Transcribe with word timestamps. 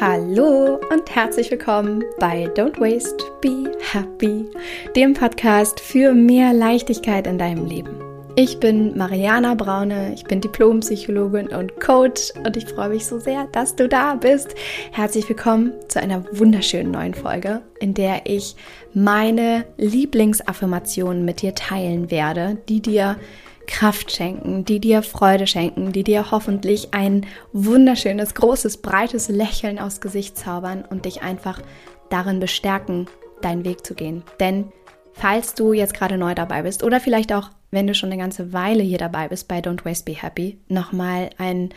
Hallo 0.00 0.80
und 0.90 1.14
herzlich 1.14 1.52
willkommen 1.52 2.02
bei 2.18 2.46
Don't 2.56 2.80
Waste, 2.80 3.24
Be 3.40 3.70
Happy, 3.92 4.44
dem 4.96 5.14
Podcast 5.14 5.78
für 5.78 6.12
mehr 6.12 6.52
Leichtigkeit 6.52 7.28
in 7.28 7.38
deinem 7.38 7.64
Leben. 7.66 8.00
Ich 8.34 8.58
bin 8.58 8.98
Mariana 8.98 9.54
Braune, 9.54 10.12
ich 10.12 10.24
bin 10.24 10.40
Diplompsychologin 10.40 11.46
und 11.46 11.80
Coach 11.80 12.32
und 12.44 12.56
ich 12.56 12.66
freue 12.66 12.88
mich 12.88 13.06
so 13.06 13.20
sehr, 13.20 13.46
dass 13.52 13.76
du 13.76 13.88
da 13.88 14.16
bist. 14.16 14.56
Herzlich 14.90 15.28
willkommen 15.28 15.72
zu 15.86 16.00
einer 16.00 16.24
wunderschönen 16.36 16.90
neuen 16.90 17.14
Folge, 17.14 17.62
in 17.78 17.94
der 17.94 18.22
ich 18.24 18.56
meine 18.94 19.64
Lieblingsaffirmationen 19.76 21.24
mit 21.24 21.40
dir 21.40 21.54
teilen 21.54 22.10
werde, 22.10 22.58
die 22.68 22.82
dir 22.82 23.14
Kraft 23.66 24.12
schenken, 24.12 24.64
die 24.64 24.80
dir 24.80 25.02
Freude 25.02 25.46
schenken, 25.46 25.92
die 25.92 26.04
dir 26.04 26.30
hoffentlich 26.30 26.94
ein 26.94 27.26
wunderschönes, 27.52 28.34
großes, 28.34 28.78
breites 28.78 29.28
Lächeln 29.28 29.78
aufs 29.78 30.00
Gesicht 30.00 30.36
zaubern 30.36 30.84
und 30.88 31.04
dich 31.04 31.22
einfach 31.22 31.60
darin 32.10 32.40
bestärken, 32.40 33.06
deinen 33.42 33.64
Weg 33.64 33.86
zu 33.86 33.94
gehen. 33.94 34.22
Denn 34.40 34.72
falls 35.12 35.54
du 35.54 35.72
jetzt 35.72 35.94
gerade 35.94 36.18
neu 36.18 36.34
dabei 36.34 36.62
bist 36.62 36.82
oder 36.82 37.00
vielleicht 37.00 37.32
auch, 37.32 37.50
wenn 37.70 37.86
du 37.86 37.94
schon 37.94 38.10
eine 38.12 38.20
ganze 38.20 38.52
Weile 38.52 38.82
hier 38.82 38.98
dabei 38.98 39.28
bist 39.28 39.48
bei 39.48 39.58
Don't 39.58 39.84
Waste 39.84 40.04
Be 40.04 40.20
Happy, 40.20 40.58
nochmal 40.68 41.30
ein, 41.38 41.70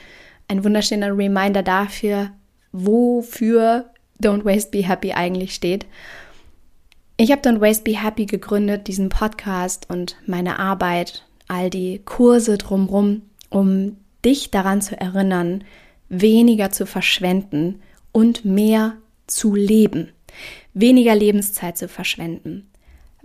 ein 0.48 0.64
wunderschöner 0.64 1.17
Reminder 1.17 1.64
dafür, 1.64 2.31
wofür 2.72 3.86
Don't 4.22 4.45
Waste 4.45 4.72
Be 4.72 4.88
Happy 4.88 5.14
eigentlich 5.14 5.54
steht. 5.54 5.86
Ich 7.17 7.31
habe 7.31 7.42
Don't 7.42 7.62
Waste 7.62 7.84
Be 7.84 8.02
Happy 8.02 8.26
gegründet, 8.26 8.88
diesen 8.88 9.09
Podcast 9.09 9.90
und 9.90 10.17
meine 10.28 10.59
Arbeit 10.59 11.27
all 11.48 11.70
die 11.70 12.00
Kurse 12.04 12.58
drumherum, 12.58 13.24
um 13.50 13.98
dich 14.24 14.52
daran 14.52 14.82
zu 14.82 15.00
erinnern, 15.00 15.64
weniger 16.10 16.72
zu 16.72 16.86
verschwenden 16.86 17.82
und 18.12 18.46
mehr 18.46 18.98
zu 19.28 19.56
leben, 19.56 20.09
weniger 20.73 21.16
Lebenszeit 21.16 21.78
zu 21.78 21.88
verschwenden 21.88 22.70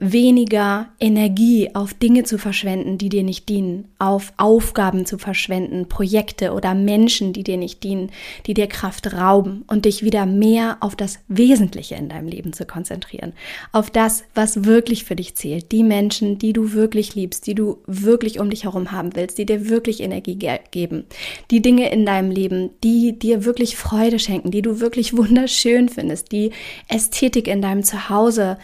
weniger 0.02 0.88
Energie 0.98 1.70
auf 1.74 1.94
Dinge 1.94 2.24
zu 2.24 2.36
verschwenden, 2.36 2.98
die 2.98 3.08
dir 3.08 3.22
nicht 3.22 3.48
dienen, 3.48 3.86
auf 4.00 4.32
Aufgaben 4.36 5.06
zu 5.06 5.16
verschwenden, 5.16 5.88
Projekte 5.88 6.52
oder 6.52 6.74
Menschen, 6.74 7.32
die 7.32 7.44
dir 7.44 7.56
nicht 7.56 7.84
dienen, 7.84 8.10
die 8.46 8.54
dir 8.54 8.66
Kraft 8.66 9.14
rauben 9.14 9.64
und 9.68 9.84
dich 9.84 10.02
wieder 10.02 10.26
mehr 10.26 10.78
auf 10.80 10.96
das 10.96 11.20
Wesentliche 11.28 11.94
in 11.94 12.08
deinem 12.08 12.26
Leben 12.26 12.52
zu 12.52 12.66
konzentrieren, 12.66 13.32
auf 13.70 13.90
das, 13.90 14.24
was 14.34 14.64
wirklich 14.64 15.04
für 15.04 15.14
dich 15.14 15.36
zählt, 15.36 15.70
die 15.70 15.84
Menschen, 15.84 16.36
die 16.36 16.52
du 16.52 16.72
wirklich 16.72 17.14
liebst, 17.14 17.46
die 17.46 17.54
du 17.54 17.78
wirklich 17.86 18.40
um 18.40 18.50
dich 18.50 18.64
herum 18.64 18.90
haben 18.90 19.14
willst, 19.14 19.38
die 19.38 19.46
dir 19.46 19.68
wirklich 19.68 20.00
Energie 20.00 20.34
ge 20.34 20.58
geben, 20.72 21.04
die 21.52 21.62
Dinge 21.62 21.92
in 21.92 22.04
deinem 22.04 22.32
Leben, 22.32 22.70
die 22.82 23.16
dir 23.16 23.44
wirklich 23.44 23.76
Freude 23.76 24.18
schenken, 24.18 24.50
die 24.50 24.62
du 24.62 24.80
wirklich 24.80 25.16
wunderschön 25.16 25.88
findest, 25.88 26.32
die 26.32 26.50
Ästhetik 26.88 27.46
in 27.46 27.62
deinem 27.62 27.84
Zuhause 27.84 28.58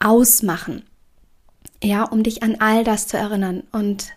ausmachen. 0.00 0.82
Ja, 1.82 2.04
um 2.04 2.22
dich 2.22 2.42
an 2.42 2.56
all 2.58 2.84
das 2.84 3.06
zu 3.06 3.16
erinnern. 3.16 3.62
Und 3.72 4.08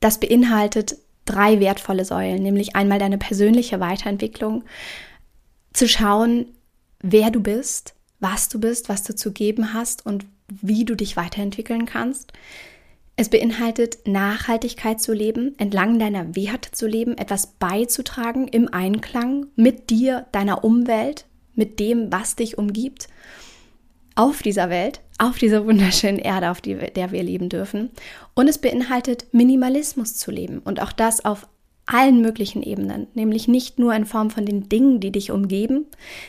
das 0.00 0.18
beinhaltet 0.18 0.96
drei 1.24 1.60
wertvolle 1.60 2.04
Säulen, 2.04 2.42
nämlich 2.42 2.74
einmal 2.74 2.98
deine 2.98 3.18
persönliche 3.18 3.78
Weiterentwicklung, 3.80 4.64
zu 5.72 5.88
schauen, 5.88 6.46
wer 7.00 7.30
du 7.30 7.40
bist, 7.40 7.94
was 8.20 8.48
du 8.48 8.60
bist, 8.60 8.88
was 8.88 9.02
du 9.04 9.14
zu 9.14 9.32
geben 9.32 9.74
hast 9.74 10.04
und 10.04 10.26
wie 10.48 10.84
du 10.84 10.94
dich 10.94 11.16
weiterentwickeln 11.16 11.86
kannst. 11.86 12.32
Es 13.16 13.28
beinhaltet 13.28 14.06
Nachhaltigkeit 14.06 15.00
zu 15.00 15.12
leben, 15.12 15.54
entlang 15.58 15.98
deiner 15.98 16.34
Werte 16.34 16.72
zu 16.72 16.86
leben, 16.86 17.16
etwas 17.16 17.46
beizutragen 17.58 18.48
im 18.48 18.72
Einklang 18.72 19.46
mit 19.54 19.90
dir, 19.90 20.26
deiner 20.32 20.64
Umwelt, 20.64 21.26
mit 21.54 21.78
dem, 21.78 22.10
was 22.10 22.36
dich 22.36 22.58
umgibt 22.58 23.08
auf 24.14 24.42
dieser 24.42 24.70
Welt, 24.70 25.00
auf 25.18 25.38
dieser 25.38 25.66
wunderschönen 25.66 26.18
Erde, 26.18 26.50
auf 26.50 26.60
die, 26.60 26.74
der 26.74 27.12
wir 27.12 27.22
leben 27.22 27.48
dürfen. 27.48 27.90
Und 28.34 28.48
es 28.48 28.58
beinhaltet 28.58 29.26
Minimalismus 29.32 30.16
zu 30.16 30.30
leben 30.30 30.60
und 30.60 30.80
auch 30.80 30.92
das 30.92 31.24
auf 31.24 31.46
allen 31.86 32.20
möglichen 32.20 32.62
Ebenen, 32.62 33.08
nämlich 33.14 33.48
nicht 33.48 33.78
nur 33.78 33.94
in 33.94 34.06
Form 34.06 34.30
von 34.30 34.46
den 34.46 34.68
Dingen, 34.68 35.00
die 35.00 35.10
dich 35.10 35.30
umgeben, 35.30 35.86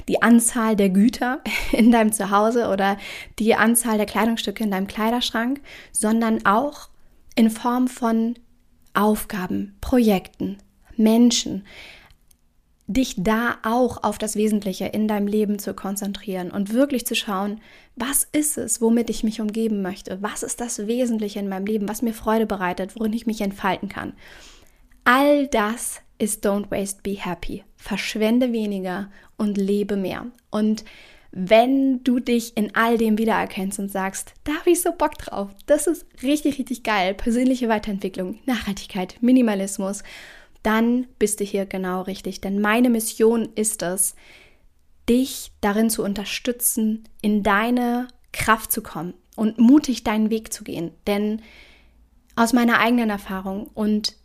die 0.07 0.21
Anzahl 0.21 0.75
der 0.75 0.89
Güter 0.89 1.41
in 1.71 1.91
deinem 1.91 2.11
Zuhause 2.11 2.69
oder 2.69 2.97
die 3.39 3.55
Anzahl 3.55 3.97
der 3.97 4.07
Kleidungsstücke 4.07 4.63
in 4.63 4.71
deinem 4.71 4.87
Kleiderschrank, 4.87 5.61
sondern 5.91 6.45
auch 6.45 6.89
in 7.35 7.49
Form 7.49 7.87
von 7.87 8.35
Aufgaben, 8.93 9.75
Projekten, 9.81 10.57
Menschen, 10.97 11.65
dich 12.87 13.15
da 13.17 13.57
auch 13.63 14.03
auf 14.03 14.17
das 14.17 14.35
Wesentliche 14.35 14.85
in 14.85 15.07
deinem 15.07 15.27
Leben 15.27 15.57
zu 15.57 15.73
konzentrieren 15.73 16.51
und 16.51 16.73
wirklich 16.73 17.05
zu 17.05 17.15
schauen, 17.15 17.61
was 17.95 18.27
ist 18.31 18.57
es, 18.57 18.81
womit 18.81 19.09
ich 19.09 19.23
mich 19.23 19.39
umgeben 19.39 19.81
möchte? 19.81 20.21
Was 20.21 20.43
ist 20.43 20.59
das 20.59 20.87
Wesentliche 20.87 21.39
in 21.39 21.47
meinem 21.47 21.65
Leben, 21.65 21.87
was 21.87 22.01
mir 22.01 22.13
Freude 22.13 22.45
bereitet, 22.45 22.95
worin 22.95 23.13
ich 23.13 23.25
mich 23.25 23.41
entfalten 23.41 23.87
kann? 23.87 24.13
All 25.05 25.47
das 25.47 26.01
ist 26.17 26.45
Don't 26.45 26.71
Waste, 26.71 27.01
Be 27.03 27.17
Happy. 27.17 27.63
Verschwende 27.77 28.51
weniger 28.51 29.09
und 29.37 29.57
lebe 29.57 29.95
mehr. 29.95 30.27
Und 30.49 30.83
wenn 31.31 32.03
du 32.03 32.19
dich 32.19 32.55
in 32.55 32.75
all 32.75 32.97
dem 32.97 33.17
wiedererkennst 33.17 33.79
und 33.79 33.91
sagst, 33.91 34.33
da 34.43 34.53
habe 34.53 34.69
ich 34.69 34.81
so 34.81 34.91
Bock 34.91 35.17
drauf, 35.17 35.49
das 35.65 35.87
ist 35.87 36.05
richtig, 36.21 36.59
richtig 36.59 36.83
geil, 36.83 37.15
persönliche 37.15 37.69
Weiterentwicklung, 37.69 38.39
Nachhaltigkeit, 38.45 39.15
Minimalismus 39.21 40.03
dann 40.63 41.07
bist 41.19 41.39
du 41.39 41.43
hier 41.43 41.65
genau 41.65 42.01
richtig. 42.01 42.41
Denn 42.41 42.59
meine 42.59 42.89
Mission 42.89 43.49
ist 43.55 43.83
es, 43.83 44.15
dich 45.09 45.51
darin 45.61 45.89
zu 45.89 46.03
unterstützen, 46.03 47.03
in 47.21 47.43
deine 47.43 48.07
Kraft 48.31 48.71
zu 48.71 48.81
kommen 48.81 49.13
und 49.35 49.59
mutig 49.59 50.03
deinen 50.03 50.29
Weg 50.29 50.53
zu 50.53 50.63
gehen. 50.63 50.91
Denn 51.05 51.41
aus 52.35 52.53
meiner 52.53 52.79
eigenen 52.79 53.09
Erfahrung 53.09 53.67
und 53.73 54.15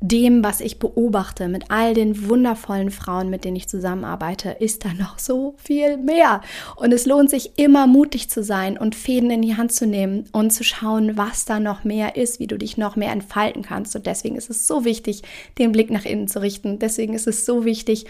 dem, 0.00 0.44
was 0.44 0.60
ich 0.60 0.78
beobachte, 0.78 1.48
mit 1.48 1.70
all 1.70 1.92
den 1.92 2.28
wundervollen 2.28 2.90
Frauen, 2.90 3.30
mit 3.30 3.44
denen 3.44 3.56
ich 3.56 3.68
zusammenarbeite, 3.68 4.50
ist 4.50 4.84
da 4.84 4.92
noch 4.94 5.18
so 5.18 5.54
viel 5.56 5.96
mehr. 5.96 6.40
Und 6.76 6.92
es 6.92 7.04
lohnt 7.04 7.30
sich 7.30 7.58
immer 7.58 7.88
mutig 7.88 8.30
zu 8.30 8.44
sein 8.44 8.78
und 8.78 8.94
Fäden 8.94 9.30
in 9.30 9.42
die 9.42 9.56
Hand 9.56 9.72
zu 9.72 9.86
nehmen 9.86 10.26
und 10.30 10.52
zu 10.52 10.62
schauen, 10.62 11.16
was 11.16 11.46
da 11.46 11.58
noch 11.58 11.82
mehr 11.82 12.14
ist, 12.16 12.38
wie 12.38 12.46
du 12.46 12.56
dich 12.56 12.76
noch 12.76 12.94
mehr 12.94 13.10
entfalten 13.10 13.62
kannst. 13.62 13.96
Und 13.96 14.06
deswegen 14.06 14.36
ist 14.36 14.50
es 14.50 14.68
so 14.68 14.84
wichtig, 14.84 15.22
den 15.58 15.72
Blick 15.72 15.90
nach 15.90 16.04
innen 16.04 16.28
zu 16.28 16.40
richten. 16.40 16.78
Deswegen 16.78 17.14
ist 17.14 17.26
es 17.26 17.44
so 17.44 17.64
wichtig, 17.64 18.06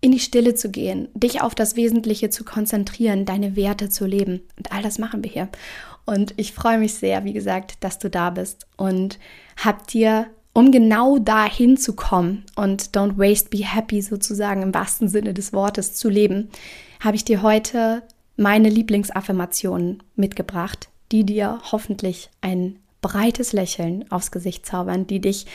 in 0.00 0.12
die 0.12 0.20
Stille 0.20 0.54
zu 0.54 0.70
gehen, 0.70 1.08
dich 1.14 1.40
auf 1.40 1.54
das 1.54 1.76
Wesentliche 1.76 2.30
zu 2.30 2.44
konzentrieren, 2.44 3.24
deine 3.24 3.56
Werte 3.56 3.88
zu 3.88 4.06
leben. 4.06 4.42
Und 4.56 4.72
all 4.72 4.82
das 4.82 4.98
machen 4.98 5.22
wir 5.22 5.30
hier. 5.30 5.48
Und 6.04 6.34
ich 6.36 6.52
freue 6.52 6.78
mich 6.78 6.94
sehr, 6.94 7.24
wie 7.24 7.32
gesagt, 7.32 7.76
dass 7.80 7.98
du 7.98 8.08
da 8.08 8.30
bist 8.30 8.66
und 8.76 9.18
hab 9.56 9.86
dir 9.88 10.28
um 10.58 10.72
genau 10.72 11.20
dahin 11.20 11.76
zu 11.76 11.94
kommen 11.94 12.42
und 12.56 12.90
don't 12.90 13.16
waste, 13.16 13.48
be 13.48 13.58
happy 13.58 14.02
sozusagen 14.02 14.62
im 14.62 14.74
wahrsten 14.74 15.06
Sinne 15.06 15.32
des 15.32 15.52
Wortes 15.52 15.94
zu 15.94 16.08
leben, 16.08 16.48
habe 16.98 17.14
ich 17.14 17.24
dir 17.24 17.42
heute 17.42 18.02
meine 18.36 18.68
Lieblingsaffirmationen 18.68 20.02
mitgebracht, 20.16 20.88
die 21.12 21.22
dir 21.22 21.60
hoffentlich 21.70 22.28
ein 22.40 22.80
breites 23.00 23.52
Lächeln 23.52 24.04
aufs 24.10 24.32
Gesicht 24.32 24.66
zaubern, 24.66 25.06
die 25.06 25.20
dich 25.20 25.46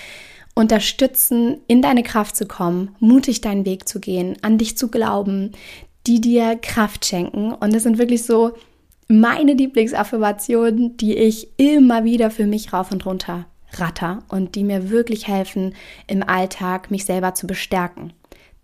unterstützen, 0.56 1.58
in 1.68 1.81
deine 1.81 2.03
Kraft 2.03 2.38
zu 2.38 2.46
kommen, 2.46 2.96
mutig 3.02 3.41
deinen 3.41 3.66
Weg 3.66 3.90
zu 3.90 4.00
gehen, 4.00 4.38
an 4.41 4.58
dich 4.58 4.78
zu 4.78 4.88
glauben, 4.88 5.52
die 6.08 6.22
dir 6.22 6.56
Kraft 6.56 7.06
schenken. 7.06 7.52
Und 7.52 7.75
es 7.75 7.84
sind 7.84 7.97
wirklich 7.97 8.24
so 8.24 8.53
meine 9.09 9.52
Lieblingsaffirmationen, 9.52 10.96
die 10.96 11.14
ich 11.18 11.50
immer 11.58 12.06
wieder 12.06 12.31
für 12.31 12.46
mich 12.46 12.72
rauf 12.72 12.94
und 12.94 13.06
runter 13.06 13.47
ratter 13.79 14.23
und 14.29 14.56
die 14.56 14.63
mir 14.63 14.89
wirklich 14.89 15.28
helfen, 15.28 15.75
im 16.07 16.23
Alltag 16.23 16.91
mich 16.91 17.06
selber 17.06 17.34
zu 17.34 17.47
bestärken. 17.47 18.13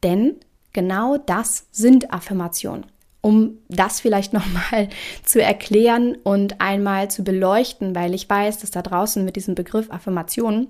Denn 0.03 0.35
genau 0.73 1.17
das 1.17 1.67
sind 1.71 2.13
Affirmationen. 2.13 2.85
Um 3.21 3.57
das 3.67 3.99
vielleicht 3.99 4.33
nochmal 4.33 4.89
zu 5.23 5.41
erklären 5.41 6.15
und 6.23 6.61
einmal 6.61 7.11
zu 7.11 7.23
beleuchten, 7.23 7.95
weil 7.95 8.13
ich 8.13 8.29
weiß, 8.29 8.59
dass 8.59 8.71
da 8.71 8.81
draußen 8.81 9.23
mit 9.25 9.35
diesem 9.35 9.55
Begriff 9.55 9.91
Affirmationen 9.91 10.67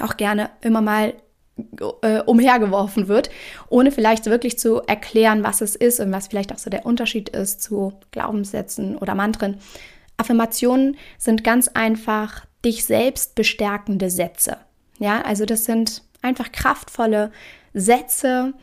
auch 0.00 0.16
gerne 0.16 0.50
immer 0.60 0.80
mal 0.80 1.14
äh, 2.02 2.20
umhergeworfen 2.20 3.08
wird, 3.08 3.30
ohne 3.68 3.90
vielleicht 3.90 4.26
wirklich 4.26 4.58
zu 4.58 4.80
erklären, 4.82 5.42
was 5.42 5.60
es 5.60 5.74
ist 5.74 6.00
und 6.00 6.12
was 6.12 6.28
vielleicht 6.28 6.52
auch 6.52 6.58
so 6.58 6.70
der 6.70 6.86
Unterschied 6.86 7.28
ist 7.30 7.62
zu 7.62 7.94
Glaubenssätzen 8.12 8.96
oder 8.96 9.14
Mantren. 9.14 9.58
Affirmationen 10.16 10.96
sind 11.16 11.44
ganz 11.44 11.68
einfach 11.68 12.46
dich 12.64 12.84
selbst 12.84 13.34
bestärkende 13.34 14.10
Sätze. 14.10 14.58
Ja, 14.98 15.22
also 15.22 15.44
das 15.44 15.64
sind 15.64 16.02
einfach 16.22 16.52
kraftvolle 16.52 17.30
Sätze, 17.72 18.54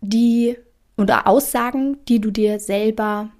die 0.00 0.56
oder 0.96 1.26
Aussagen, 1.26 1.98
die 2.06 2.20
du 2.20 2.30
dir 2.30 2.60
selber 2.60 3.30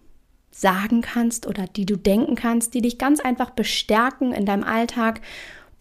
sagen 0.51 1.01
kannst 1.01 1.47
oder 1.47 1.67
die 1.67 1.87
du 1.87 1.97
denken 1.97 2.35
kannst, 2.35 2.75
die 2.75 2.83
dich 2.83 2.99
ganz 2.99 3.21
einfach 3.21 3.51
bestärken 3.51 4.33
in 4.33 4.47
deinem 4.47 4.65
Alltag, 4.65 5.21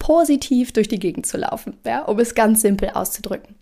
positiv 0.00 0.72
durch 0.72 0.88
die 0.88 0.98
Gegend 0.98 1.26
zu 1.26 1.36
laufen, 1.36 1.76
ja, 1.86 2.02
um 2.02 2.18
es 2.18 2.34
ganz 2.34 2.62
simpel 2.62 2.90
auszudrücken. 2.90 3.54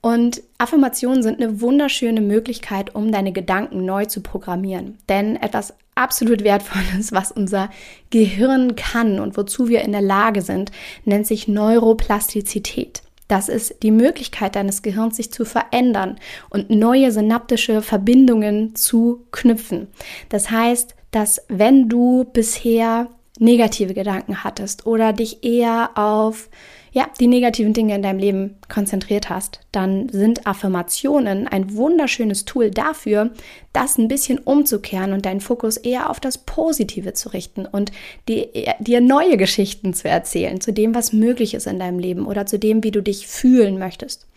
Und 0.00 0.42
Affirmationen 0.58 1.22
sind 1.22 1.40
eine 1.40 1.60
wunderschöne 1.60 2.20
Möglichkeit, 2.20 2.94
um 2.94 3.12
deine 3.12 3.32
Gedanken 3.32 3.86
neu 3.86 4.04
zu 4.04 4.20
programmieren. 4.20 4.98
Denn 5.08 5.36
etwas 5.36 5.72
absolut 5.94 6.42
Wertvolles, 6.44 7.12
was 7.12 7.30
unser 7.30 7.70
Gehirn 8.10 8.76
kann 8.76 9.20
und 9.20 9.36
wozu 9.36 9.68
wir 9.68 9.82
in 9.82 9.92
der 9.92 10.02
Lage 10.02 10.42
sind, 10.42 10.72
nennt 11.04 11.26
sich 11.26 11.48
Neuroplastizität. 11.48 13.02
Das 13.28 13.48
ist 13.48 13.82
die 13.82 13.90
Möglichkeit 13.90 14.56
deines 14.56 14.82
Gehirns, 14.82 15.16
sich 15.16 15.32
zu 15.32 15.46
verändern 15.46 16.16
und 16.50 16.68
neue 16.68 17.10
synaptische 17.10 17.80
Verbindungen 17.80 18.74
zu 18.74 19.24
knüpfen. 19.30 19.88
Das 20.28 20.50
heißt, 20.50 20.94
dass 21.10 21.40
wenn 21.48 21.88
du 21.88 22.24
bisher 22.24 23.08
negative 23.38 23.94
Gedanken 23.94 24.44
hattest 24.44 24.86
oder 24.86 25.12
dich 25.12 25.44
eher 25.44 25.90
auf 25.96 26.48
ja, 26.94 27.08
die 27.18 27.26
negativen 27.26 27.72
Dinge 27.72 27.96
in 27.96 28.02
deinem 28.02 28.20
Leben 28.20 28.56
konzentriert 28.68 29.28
hast, 29.28 29.58
dann 29.72 30.08
sind 30.10 30.46
Affirmationen 30.46 31.48
ein 31.48 31.74
wunderschönes 31.74 32.44
Tool 32.44 32.70
dafür, 32.70 33.32
das 33.72 33.98
ein 33.98 34.06
bisschen 34.06 34.38
umzukehren 34.38 35.12
und 35.12 35.26
deinen 35.26 35.40
Fokus 35.40 35.76
eher 35.76 36.08
auf 36.08 36.20
das 36.20 36.38
Positive 36.38 37.12
zu 37.12 37.30
richten 37.30 37.66
und 37.66 37.90
dir, 38.28 39.00
neue 39.00 39.36
Geschichten 39.36 39.92
zu 39.92 40.08
erzählen, 40.08 40.60
zu 40.60 40.72
dem, 40.72 40.94
was 40.94 41.12
möglich 41.12 41.54
ist 41.54 41.66
in 41.66 41.80
deinem 41.80 41.98
Leben 41.98 42.26
oder 42.26 42.46
zu 42.46 42.60
dem, 42.60 42.84
wie 42.84 42.92
du 42.92 43.02
dich 43.02 43.26
fühlen 43.26 43.76
möchtest. 43.76 44.28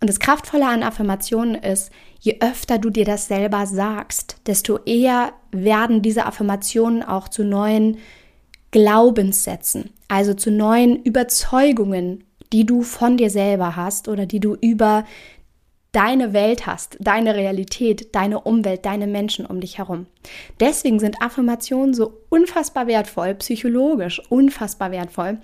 Und 0.00 0.08
das 0.08 0.18
Kraftvolle 0.18 0.66
an 0.66 0.82
Affirmationen 0.82 1.56
ist, 1.56 1.90
je 2.20 2.38
öfter 2.40 2.78
du 2.78 2.88
dir 2.88 3.04
das 3.04 3.28
selber 3.28 3.66
sagst, 3.66 4.36
desto 4.46 4.78
eher 4.78 5.34
werden 5.52 6.00
diese 6.00 6.24
Affirmationen 6.24 7.02
auch 7.02 7.28
zu 7.28 7.44
neuen 7.44 7.98
Glaubenssätzen, 8.70 9.90
also 10.08 10.34
zu 10.34 10.50
neuen 10.50 11.02
Überzeugungen, 11.02 12.24
die 12.52 12.66
du 12.66 12.82
von 12.82 13.16
dir 13.16 13.30
selber 13.30 13.76
hast 13.76 14.08
oder 14.08 14.26
die 14.26 14.40
du 14.40 14.54
über 14.54 15.04
deine 15.92 16.32
Welt 16.32 16.66
hast, 16.66 16.98
deine 17.00 17.34
Realität, 17.34 18.14
deine 18.14 18.40
Umwelt, 18.40 18.84
deine 18.84 19.06
Menschen 19.06 19.46
um 19.46 19.60
dich 19.60 19.78
herum. 19.78 20.06
Deswegen 20.60 21.00
sind 21.00 21.22
Affirmationen 21.22 21.94
so 21.94 22.20
unfassbar 22.28 22.86
wertvoll, 22.86 23.34
psychologisch 23.36 24.20
unfassbar 24.28 24.90
wertvoll. 24.90 25.38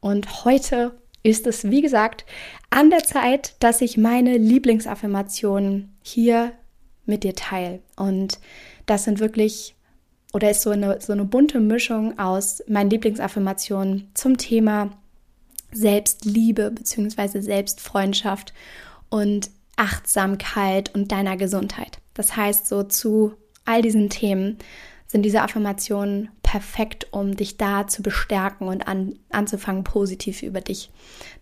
Und 0.00 0.44
heute 0.44 0.92
ist 1.22 1.46
es, 1.46 1.70
wie 1.70 1.82
gesagt, 1.82 2.24
an 2.70 2.88
der 2.90 3.04
Zeit, 3.04 3.54
dass 3.60 3.82
ich 3.82 3.98
meine 3.98 4.38
Lieblingsaffirmationen 4.38 5.94
hier 6.02 6.52
mit 7.04 7.24
dir 7.24 7.34
teile. 7.34 7.80
Und 7.96 8.38
das 8.86 9.04
sind 9.04 9.20
wirklich 9.20 9.74
oder 10.32 10.50
ist 10.50 10.62
so 10.62 10.70
eine, 10.70 11.00
so 11.00 11.12
eine 11.12 11.24
bunte 11.24 11.60
Mischung 11.60 12.18
aus 12.18 12.62
meinen 12.68 12.90
Lieblingsaffirmationen 12.90 14.10
zum 14.14 14.38
Thema 14.38 14.90
Selbstliebe 15.72 16.70
bzw. 16.70 17.40
Selbstfreundschaft 17.40 18.52
und 19.08 19.50
Achtsamkeit 19.76 20.94
und 20.94 21.10
deiner 21.10 21.36
Gesundheit. 21.36 21.98
Das 22.14 22.36
heißt, 22.36 22.66
so 22.66 22.82
zu 22.82 23.34
all 23.64 23.82
diesen 23.82 24.10
Themen 24.10 24.58
sind 25.06 25.22
diese 25.22 25.42
Affirmationen 25.42 26.28
perfekt, 26.42 27.08
um 27.10 27.36
dich 27.36 27.56
da 27.56 27.86
zu 27.86 28.02
bestärken 28.02 28.68
und 28.68 28.86
an, 28.86 29.18
anzufangen, 29.30 29.84
positiv 29.84 30.42
über 30.42 30.60
dich 30.60 30.90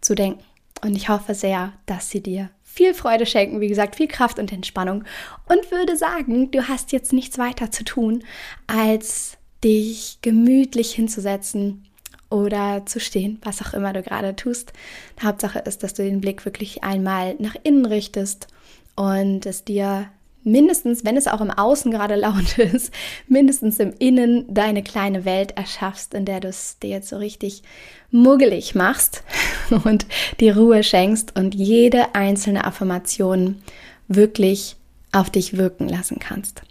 zu 0.00 0.14
denken. 0.14 0.42
Und 0.82 0.96
ich 0.96 1.08
hoffe 1.08 1.34
sehr, 1.34 1.72
dass 1.86 2.10
sie 2.10 2.22
dir 2.22 2.50
viel 2.68 2.94
Freude 2.94 3.26
schenken, 3.26 3.60
wie 3.60 3.68
gesagt, 3.68 3.96
viel 3.96 4.06
Kraft 4.06 4.38
und 4.38 4.52
Entspannung 4.52 5.04
und 5.48 5.70
würde 5.72 5.96
sagen, 5.96 6.50
du 6.50 6.68
hast 6.68 6.92
jetzt 6.92 7.12
nichts 7.12 7.38
weiter 7.38 7.70
zu 7.70 7.82
tun, 7.82 8.22
als 8.66 9.38
dich 9.64 10.18
gemütlich 10.22 10.92
hinzusetzen 10.92 11.88
oder 12.30 12.84
zu 12.84 13.00
stehen, 13.00 13.40
was 13.42 13.62
auch 13.62 13.72
immer 13.72 13.92
du 13.92 14.02
gerade 14.02 14.36
tust. 14.36 14.74
Die 15.20 15.26
Hauptsache 15.26 15.60
ist, 15.60 15.82
dass 15.82 15.94
du 15.94 16.04
den 16.04 16.20
Blick 16.20 16.44
wirklich 16.44 16.84
einmal 16.84 17.34
nach 17.38 17.56
innen 17.64 17.86
richtest 17.86 18.48
und 18.94 19.46
es 19.46 19.64
dir 19.64 20.10
mindestens, 20.44 21.04
wenn 21.04 21.16
es 21.16 21.26
auch 21.26 21.40
im 21.40 21.50
Außen 21.50 21.90
gerade 21.90 22.14
laut 22.14 22.58
ist, 22.58 22.92
mindestens 23.26 23.78
im 23.78 23.92
Innen 23.98 24.44
deine 24.52 24.82
kleine 24.82 25.24
Welt 25.24 25.52
erschaffst, 25.56 26.14
in 26.14 26.24
der 26.24 26.40
du 26.40 26.48
es 26.48 26.78
dir 26.78 26.90
jetzt 26.90 27.08
so 27.08 27.16
richtig 27.16 27.62
muggelig 28.10 28.74
machst 28.74 29.22
und 29.84 30.06
die 30.40 30.50
Ruhe 30.50 30.82
schenkst 30.82 31.36
und 31.36 31.54
jede 31.54 32.14
einzelne 32.14 32.64
Affirmation 32.64 33.62
wirklich 34.08 34.76
auf 35.12 35.30
dich 35.30 35.56
wirken 35.56 35.88
lassen 35.88 36.18
kannst. 36.18 36.62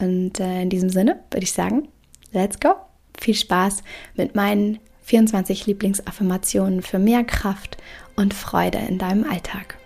Und 0.00 0.40
äh, 0.40 0.62
in 0.62 0.70
diesem 0.70 0.90
Sinne 0.90 1.20
würde 1.30 1.44
ich 1.44 1.52
sagen, 1.52 1.88
let's 2.32 2.58
go. 2.58 2.74
Viel 3.18 3.34
Spaß 3.34 3.82
mit 4.16 4.34
meinen 4.34 4.80
24 5.02 5.66
Lieblingsaffirmationen 5.66 6.82
für 6.82 6.98
mehr 6.98 7.24
Kraft 7.24 7.76
und 8.16 8.34
Freude 8.34 8.78
in 8.78 8.98
deinem 8.98 9.24
Alltag. 9.24 9.78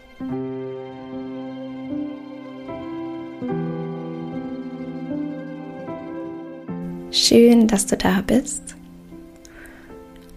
Schön, 7.11 7.67
dass 7.69 7.87
du 7.87 7.97
da 7.97 8.23
bist. 8.27 8.77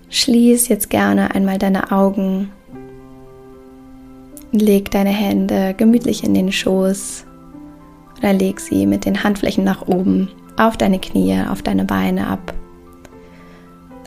Schließ 0.09 0.69
jetzt 0.69 0.89
gerne 0.89 1.35
einmal 1.35 1.57
deine 1.57 1.91
Augen. 1.91 2.49
Leg 4.53 4.89
deine 4.91 5.09
Hände 5.09 5.73
gemütlich 5.77 6.23
in 6.23 6.33
den 6.33 6.51
Schoß 6.51 7.25
oder 8.17 8.33
leg 8.33 8.59
sie 8.59 8.85
mit 8.85 9.05
den 9.05 9.23
Handflächen 9.23 9.63
nach 9.63 9.87
oben 9.87 10.29
auf 10.57 10.77
deine 10.77 10.99
Knie, 10.99 11.41
auf 11.49 11.61
deine 11.61 11.85
Beine 11.85 12.27
ab. 12.27 12.53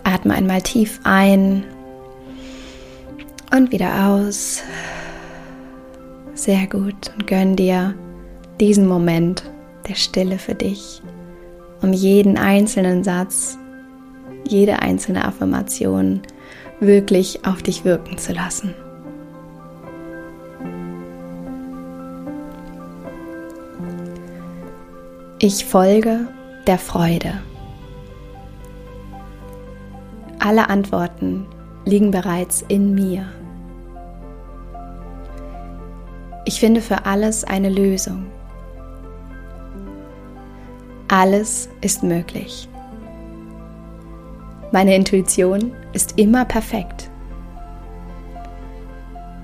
Atme 0.05 0.35
einmal 0.35 0.63
tief 0.63 1.01
ein 1.05 1.65
und 3.51 3.73
wieder 3.73 4.09
aus. 4.09 4.63
Sehr 6.35 6.67
gut 6.67 7.13
und 7.15 7.27
gönn 7.27 7.57
dir 7.57 7.95
diesen 8.59 8.87
Moment 8.87 9.43
der 9.89 9.95
Stille 9.95 10.39
für 10.39 10.55
dich 10.55 11.03
um 11.85 11.93
jeden 11.93 12.39
einzelnen 12.39 13.05
Satz, 13.05 13.59
jede 14.49 14.81
einzelne 14.81 15.27
Affirmation 15.27 16.23
wirklich 16.81 17.45
auf 17.45 17.63
dich 17.63 17.85
wirken 17.85 18.17
zu 18.17 18.33
lassen. 18.33 18.75
Ich 25.39 25.67
folge 25.67 26.27
der 26.67 26.79
Freude. 26.79 27.35
Alle 30.39 30.71
Antworten 30.71 31.45
liegen 31.85 32.11
bereits 32.11 32.65
in 32.67 32.95
mir. 32.95 33.27
Ich 36.47 36.61
finde 36.61 36.81
für 36.81 37.05
alles 37.05 37.45
eine 37.45 37.69
Lösung. 37.69 38.25
Alles 41.17 41.69
ist 41.81 42.03
möglich. 42.03 42.69
Meine 44.73 44.97
Intuition 44.97 45.71
ist 45.93 46.19
immer 46.19 46.45
perfekt. 46.45 47.09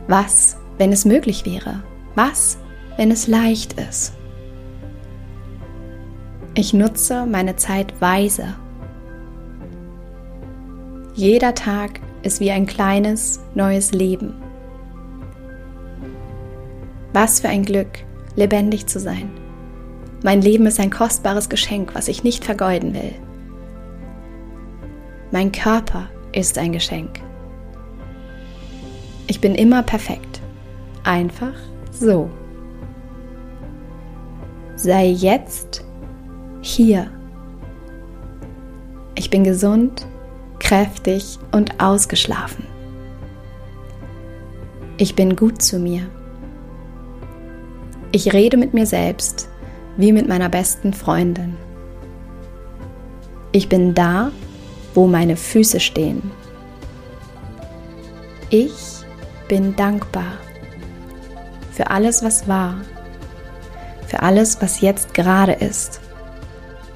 Was, 0.09 0.57
wenn 0.79 0.93
es 0.93 1.05
möglich 1.05 1.47
wäre? 1.47 1.85
Was, 2.17 2.59
wenn 2.97 3.13
es 3.13 3.29
leicht 3.29 3.75
ist? 3.75 4.15
Ich 6.55 6.75
nutze 6.75 7.25
meine 7.25 7.55
Zeit 7.55 8.01
weise. 8.01 8.57
Jeder 11.15 11.55
Tag 11.55 12.01
ist 12.25 12.41
wie 12.41 12.51
ein 12.51 12.67
kleines 12.67 13.39
neues 13.55 13.93
Leben. 13.93 14.35
Was 17.13 17.39
für 17.39 17.49
ein 17.49 17.63
Glück, 17.63 18.01
lebendig 18.35 18.89
zu 18.89 18.99
sein. 18.99 19.40
Mein 20.23 20.43
Leben 20.43 20.67
ist 20.67 20.79
ein 20.79 20.91
kostbares 20.91 21.49
Geschenk, 21.49 21.95
was 21.95 22.09
ich 22.09 22.25
nicht 22.25 22.45
vergeuden 22.45 22.93
will. 22.95 23.15
Mein 25.31 25.51
Körper 25.51 26.09
ist 26.33 26.59
ein 26.59 26.73
Geschenk. 26.73 27.21
Ich 29.27 29.41
bin 29.41 29.55
immer 29.55 29.83
perfekt. 29.83 30.41
Einfach 31.05 31.55
so. 31.91 32.29
Sei 34.77 35.07
jetzt 35.07 35.85
hier. 36.61 37.11
Ich 39.15 39.31
bin 39.31 39.45
gesund, 39.45 40.07
kräftig 40.59 41.39
und 41.53 41.81
ausgeschlafen. 41.81 42.67
Ich 44.99 45.15
bin 45.15 45.37
gut 45.37 45.63
zu 45.63 45.79
mir. 45.79 46.03
Ich 48.13 48.33
rede 48.33 48.57
mit 48.57 48.75
mir 48.75 48.87
selbst 48.87 49.50
wie 49.97 50.13
mit 50.13 50.29
meiner 50.29 50.49
besten 50.49 50.93
Freundin. 50.93 51.57
Ich 53.53 53.69
bin 53.69 53.95
da, 53.95 54.31
wo 54.95 55.07
meine 55.07 55.37
Füße 55.37 55.81
stehen. 55.81 56.31
Ich 58.51 59.05
bin 59.49 59.77
dankbar 59.77 60.39
für 61.73 61.91
alles, 61.91 62.23
was 62.23 62.47
war, 62.47 62.77
für 64.07 64.23
alles, 64.23 64.61
was 64.61 64.81
jetzt 64.81 65.15
gerade 65.15 65.53
ist 65.53 66.01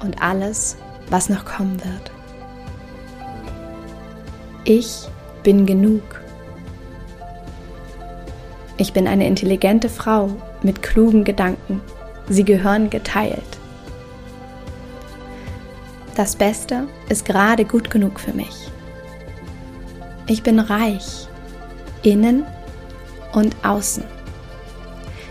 und 0.01 0.21
alles, 0.21 0.77
was 1.09 1.29
noch 1.29 1.45
kommen 1.45 1.83
wird. 1.83 2.11
Ich 4.63 5.07
bin 5.43 5.65
genug. 5.65 6.21
Ich 8.77 8.93
bin 8.93 9.07
eine 9.07 9.27
intelligente 9.27 9.89
Frau 9.89 10.29
mit 10.61 10.81
klugen 10.81 11.23
Gedanken. 11.23 11.81
Sie 12.27 12.43
gehören 12.43 12.89
geteilt. 12.89 13.43
Das 16.15 16.35
Beste 16.35 16.87
ist 17.09 17.25
gerade 17.25 17.65
gut 17.65 17.89
genug 17.91 18.19
für 18.19 18.33
mich. 18.33 18.71
Ich 20.27 20.41
bin 20.41 20.59
reich, 20.59 21.27
innen 22.03 22.45
und 23.33 23.55
außen. 23.63 24.03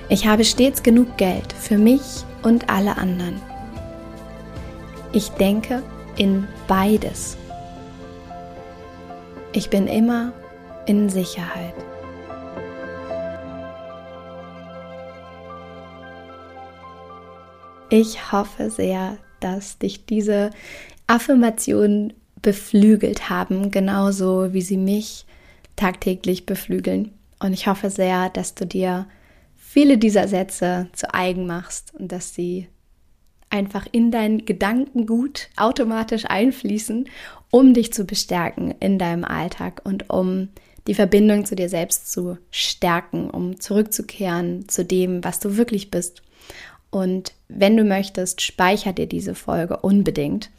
Ich 0.09 0.27
habe 0.27 0.45
stets 0.45 0.83
genug 0.83 1.17
Geld 1.17 1.53
für 1.53 1.79
mich 1.79 2.25
und 2.43 2.69
alle 2.69 2.97
anderen. 2.97 3.41
Ich 5.13 5.31
denke 5.31 5.83
in 6.17 6.47
beides. 6.69 7.37
Ich 9.53 9.71
bin 9.71 9.87
immer 9.87 10.33
in 10.87 11.09
Sicherheit. 11.09 11.75
Ich 17.97 18.33
hoffe 18.33 18.71
sehr, 18.71 19.19
dass 19.39 19.79
dich 19.79 20.05
diese 20.05 20.51
Affirmationen 21.07 22.13
beflügelt 22.43 23.31
haben, 23.31 23.71
genauso 23.71 24.53
wie 24.53 24.63
sie 24.63 24.79
mich 24.79 25.27
tagtäglich 25.77 26.45
beflügeln. 26.45 27.13
Und 27.39 27.53
ich 27.53 27.69
hoffe 27.69 27.91
sehr, 27.91 28.31
dass 28.31 28.57
du 28.57 28.67
dir 28.67 29.07
viele 29.55 29.97
dieser 29.97 30.27
Sätze 30.27 30.89
zu 30.93 31.15
eigen 31.15 31.47
machst 31.47 31.95
und 31.95 32.11
dass 32.11 32.35
sie 32.35 32.67
einfach 33.49 33.87
in 33.93 34.11
dein 34.11 34.45
Gedankengut 34.45 35.49
automatisch 35.57 36.25
einfließen, 36.27 37.09
um 37.53 37.75
dich 37.75 37.93
zu 37.93 38.07
bestärken 38.07 38.75
in 38.81 38.99
deinem 38.99 39.23
Alltag 39.23 39.83
und 39.85 40.11
um 40.11 40.49
die 40.89 40.95
Verbindung 40.95 41.45
zu 41.45 41.55
dir 41.55 41.69
selbst 41.69 42.11
zu 42.11 42.39
stärken, 42.51 43.31
um 43.31 43.61
zurückzukehren 43.61 44.69
zu 44.69 44.85
dem, 44.85 45.23
was 45.23 45.39
du 45.39 45.57
wirklich 45.57 45.93
bist 45.93 46.24
und 46.95 47.33
wenn 47.49 47.77
du 47.77 47.83
möchtest, 47.83 48.41
speicher 48.41 48.93
dir 48.93 49.09
diese 49.09 49.35
Folge 49.35 49.79
unbedingt, 49.79 50.51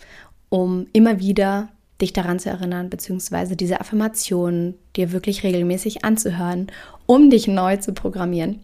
um 0.49 0.85
immer 0.91 1.21
wieder 1.21 1.69
dich 2.01 2.11
daran 2.11 2.39
zu 2.39 2.49
erinnern, 2.49 2.89
beziehungsweise 2.89 3.55
diese 3.55 3.79
Affirmationen 3.79 4.75
dir 4.97 5.13
wirklich 5.13 5.43
regelmäßig 5.43 6.03
anzuhören, 6.03 6.67
um 7.05 7.29
dich 7.29 7.47
neu 7.47 7.77
zu 7.77 7.93
programmieren. 7.93 8.59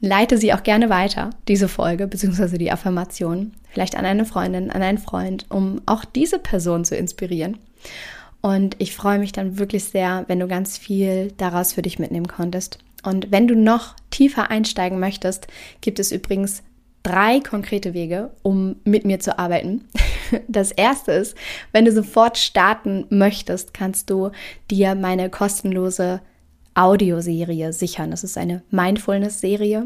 Leite 0.00 0.36
sie 0.36 0.52
auch 0.52 0.62
gerne 0.62 0.90
weiter, 0.90 1.30
diese 1.48 1.66
Folge, 1.66 2.06
beziehungsweise 2.08 2.58
die 2.58 2.70
Affirmation, 2.70 3.52
vielleicht 3.70 3.96
an 3.96 4.04
eine 4.04 4.26
Freundin, 4.26 4.70
an 4.70 4.82
einen 4.82 4.98
Freund, 4.98 5.46
um 5.48 5.80
auch 5.86 6.04
diese 6.04 6.38
Person 6.38 6.84
zu 6.84 6.94
inspirieren. 6.94 7.56
Und 8.42 8.76
ich 8.78 8.94
freue 8.94 9.18
mich 9.18 9.32
dann 9.32 9.58
wirklich 9.58 9.84
sehr, 9.84 10.24
wenn 10.28 10.40
du 10.40 10.46
ganz 10.46 10.76
viel 10.76 11.32
daraus 11.38 11.72
für 11.72 11.80
dich 11.80 11.98
mitnehmen 11.98 12.28
konntest. 12.28 12.80
Und 13.02 13.32
wenn 13.32 13.48
du 13.48 13.56
noch 13.56 13.96
tiefer 14.10 14.50
einsteigen 14.50 15.00
möchtest, 15.00 15.46
gibt 15.80 15.98
es 15.98 16.12
übrigens 16.12 16.62
drei 17.04 17.38
konkrete 17.38 17.94
Wege, 17.94 18.30
um 18.42 18.76
mit 18.84 19.04
mir 19.04 19.20
zu 19.20 19.38
arbeiten. 19.38 19.84
Das 20.48 20.72
erste 20.72 21.12
ist, 21.12 21.36
wenn 21.70 21.84
du 21.84 21.92
sofort 21.92 22.38
starten 22.38 23.06
möchtest, 23.10 23.74
kannst 23.74 24.08
du 24.10 24.30
dir 24.70 24.94
meine 24.94 25.28
kostenlose 25.28 26.22
Audioserie 26.74 27.72
sichern. 27.72 28.10
Das 28.10 28.24
ist 28.24 28.36
eine 28.36 28.62
Mindfulness-Serie, 28.70 29.84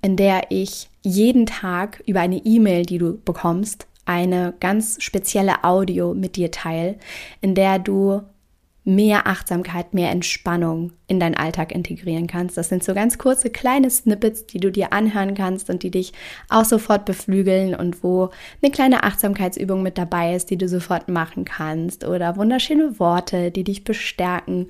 in 0.00 0.16
der 0.16 0.44
ich 0.50 0.88
jeden 1.02 1.44
Tag 1.44 2.02
über 2.06 2.20
eine 2.20 2.38
E-Mail, 2.38 2.86
die 2.86 2.98
du 2.98 3.20
bekommst, 3.20 3.88
eine 4.06 4.54
ganz 4.60 5.02
spezielle 5.02 5.64
Audio 5.64 6.14
mit 6.14 6.36
dir 6.36 6.50
teile, 6.50 6.96
in 7.40 7.54
der 7.54 7.78
du 7.78 8.22
mehr 8.94 9.26
Achtsamkeit, 9.26 9.94
mehr 9.94 10.10
Entspannung 10.10 10.92
in 11.06 11.20
deinen 11.20 11.36
Alltag 11.36 11.72
integrieren 11.72 12.26
kannst. 12.26 12.56
Das 12.56 12.68
sind 12.68 12.84
so 12.84 12.94
ganz 12.94 13.18
kurze 13.18 13.50
kleine 13.50 13.90
Snippets, 13.90 14.46
die 14.46 14.58
du 14.58 14.70
dir 14.70 14.92
anhören 14.92 15.34
kannst 15.34 15.70
und 15.70 15.82
die 15.82 15.90
dich 15.90 16.12
auch 16.48 16.64
sofort 16.64 17.04
beflügeln 17.04 17.74
und 17.74 18.02
wo 18.02 18.30
eine 18.62 18.72
kleine 18.72 19.02
Achtsamkeitsübung 19.02 19.82
mit 19.82 19.98
dabei 19.98 20.34
ist, 20.34 20.50
die 20.50 20.58
du 20.58 20.68
sofort 20.68 21.08
machen 21.08 21.44
kannst 21.44 22.04
oder 22.04 22.36
wunderschöne 22.36 22.98
Worte, 22.98 23.50
die 23.50 23.64
dich 23.64 23.84
bestärken. 23.84 24.68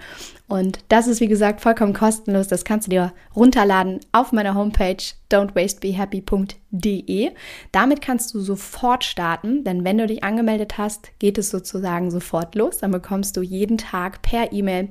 Und 0.50 0.80
das 0.88 1.07
ist 1.07 1.21
wie 1.21 1.28
gesagt 1.28 1.61
vollkommen 1.61 1.92
kostenlos. 1.92 2.49
Das 2.49 2.64
kannst 2.64 2.88
du 2.88 2.90
dir 2.90 3.12
runterladen 3.37 4.00
auf 4.11 4.33
meiner 4.33 4.57
Homepage 4.57 4.97
don'twastebehappy.de. 5.30 7.30
Damit 7.71 8.02
kannst 8.02 8.35
du 8.35 8.40
sofort 8.40 9.04
starten, 9.04 9.62
denn 9.62 9.85
wenn 9.85 9.99
du 9.99 10.09
dich 10.09 10.25
angemeldet 10.25 10.76
hast, 10.76 11.16
geht 11.21 11.38
es 11.38 11.50
sozusagen 11.50 12.11
sofort 12.11 12.57
los. 12.57 12.78
Dann 12.78 12.90
bekommst 12.90 13.37
du 13.37 13.42
jeden 13.42 13.78
Tag 13.78 14.23
per 14.23 14.52
E-Mail 14.52 14.88